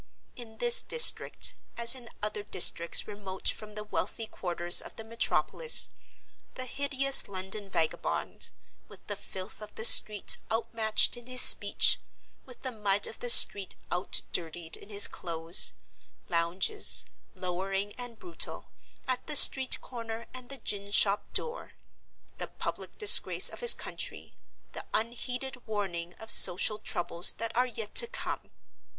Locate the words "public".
22.47-22.97